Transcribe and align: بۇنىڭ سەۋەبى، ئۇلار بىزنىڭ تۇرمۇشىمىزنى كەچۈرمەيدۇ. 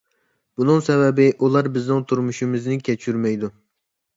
بۇنىڭ 0.61 0.79
سەۋەبى، 0.87 1.27
ئۇلار 1.47 1.69
بىزنىڭ 1.75 2.01
تۇرمۇشىمىزنى 2.13 2.79
كەچۈرمەيدۇ. 2.89 3.53